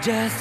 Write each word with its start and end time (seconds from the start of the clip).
Just 0.00 0.39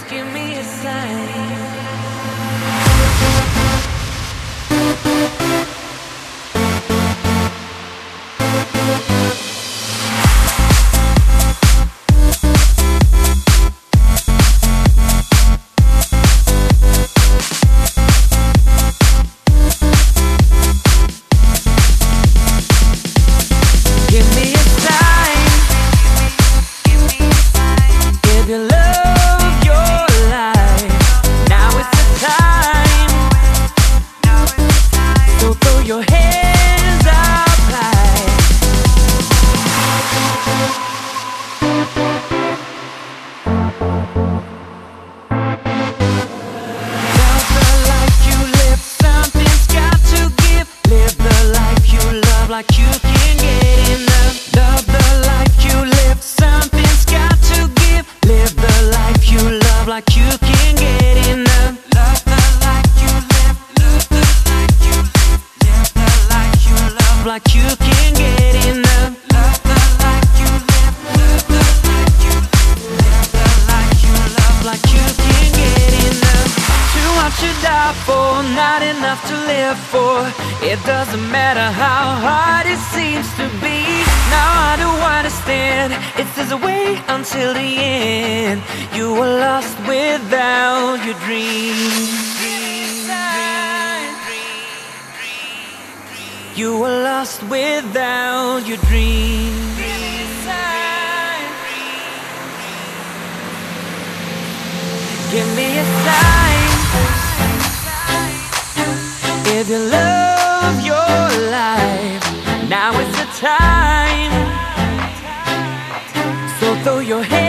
throw 116.83 116.99
your 116.99 117.23
hands 117.23 117.48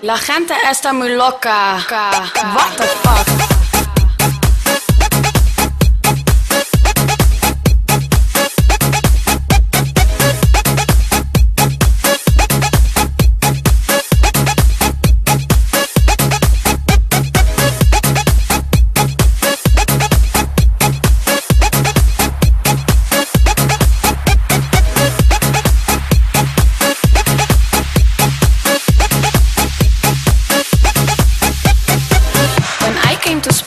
La 0.00 0.16
gente 0.16 0.54
está 0.70 0.94
muy 0.94 1.10
loca. 1.10 1.76
What 2.54 2.76
the 2.78 2.86
fuck? 3.02 3.51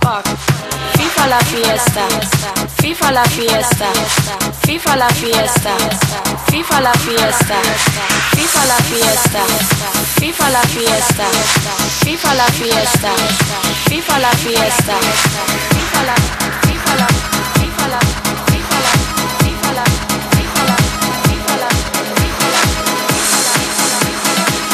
Fuck? 0.00 0.24
FIFA 0.96 1.26
la 1.28 1.38
fiesta, 1.38 2.06
FIFA 2.80 3.10
la 3.12 3.24
fiesta, 3.24 3.86
FIFA 4.66 4.96
la 4.96 5.08
fiesta, 5.08 5.76
FIFA 6.50 6.80
la 6.80 6.92
fiesta, 6.92 7.58
FIFA 8.36 8.64
la 8.66 8.76
fiesta, 8.76 9.42
FIFA 10.20 10.50
la 10.50 10.60
fiesta, 10.62 11.26
FIFA 12.04 12.34
la 12.34 12.46
fiesta, 12.46 13.10
FIFA 13.88 14.18
la 14.18 14.30
fiesta, 14.30 14.94
FIFA 15.70 16.02
la, 16.06 16.14
FIFA 16.66 16.94
la, 16.96 17.06
FIFA 17.56 17.86
la, 17.88 17.98
FIFA 18.38 18.78
la, 18.86 19.00
FIFA 19.42 19.70
la, 19.72 19.84
FIFA 20.36 20.52
la, 21.60 21.70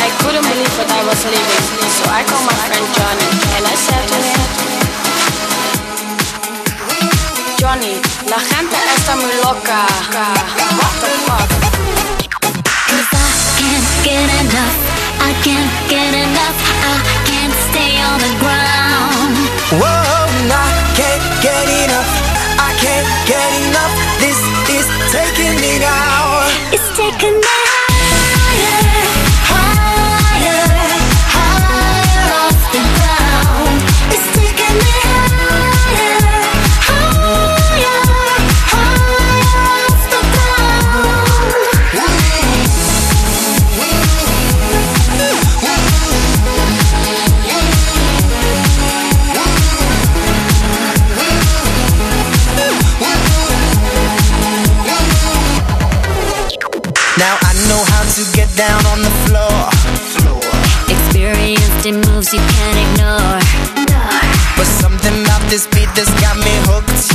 I 0.04 0.10
couldn't 0.20 0.44
believe 0.44 0.74
that 0.76 0.90
I 0.90 1.02
was 1.06 1.24
leaving, 1.24 1.90
so 1.96 2.04
I 2.10 2.22
called 2.24 2.46
my 2.46 2.56
friend 2.66 2.86
Johnny 2.96 3.28
and 3.56 3.64
I 3.66 3.74
said 3.74 4.04
to 4.08 4.16
him. 4.16 4.81
Johnny, 7.62 7.94
la 8.28 8.40
gente 8.40 8.76
está 8.96 9.14
muy 9.14 9.30
loca. 9.36 9.86
What 10.78 10.94
the 11.00 11.10
fuck? 11.26 11.48
Cause 12.88 13.10
I 13.12 13.30
can't 13.56 13.86
get 14.02 14.28
enough. 14.40 14.76
I 15.20 15.32
can't 15.44 15.70
get 15.88 16.12
enough. 16.12 16.58
I 16.82 16.98
can't 17.24 17.54
stay 17.70 18.02
on 18.02 18.18
the 18.18 18.32
ground. 18.42 19.36
Whoa, 19.78 20.50
I 20.50 20.72
can't 20.98 21.22
get 21.40 21.68
enough. 21.84 22.10
I 22.58 22.74
can't 22.82 23.06
get 23.30 23.50
enough. 23.68 23.94
This 24.18 24.38
is 24.68 24.86
taking 25.12 25.54
me 25.60 25.78
now. 25.78 26.42
It's 26.72 26.88
taking 26.96 27.38
me 27.38 27.71
In 61.84 61.96
moves 61.96 62.32
you 62.32 62.38
can't 62.38 62.78
ignore. 62.78 63.40
But 64.56 64.66
something 64.66 65.24
about 65.24 65.42
this 65.50 65.66
beat 65.66 65.88
that's 65.96 66.12
got 66.20 66.36
me 66.36 66.52
hooked. 66.62 67.11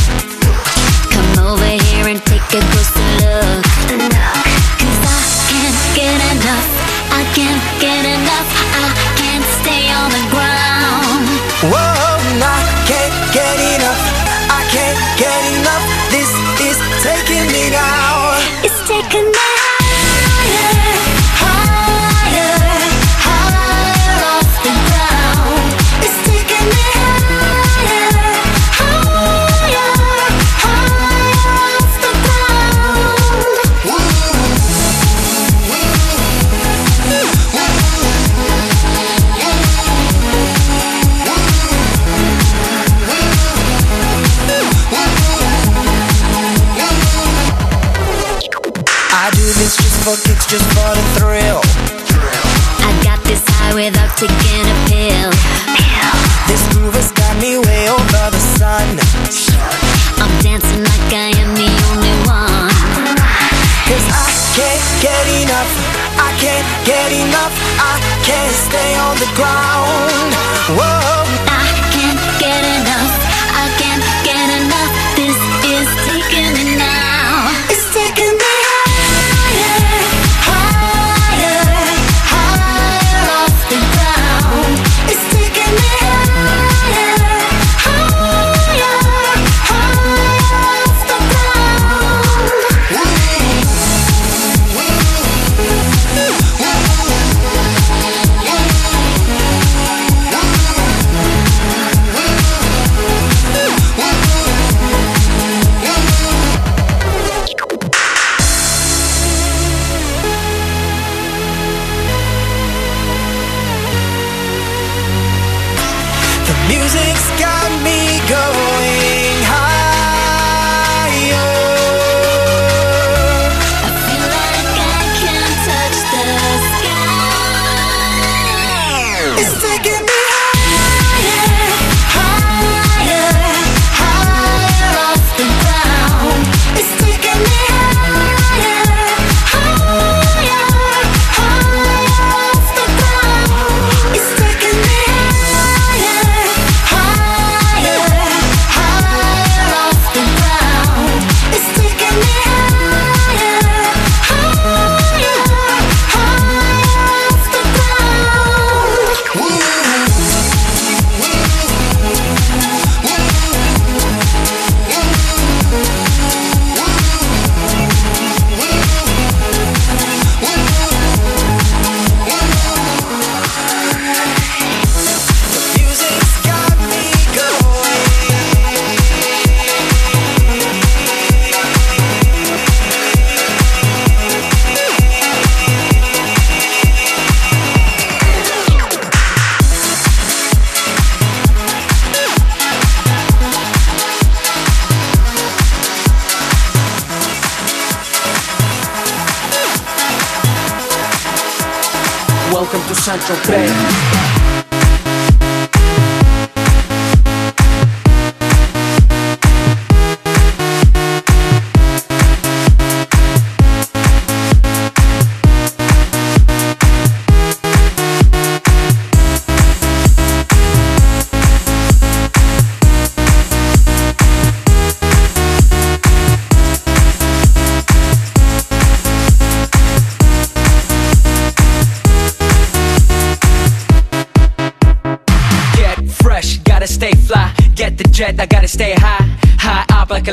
Cry. 69.38 69.77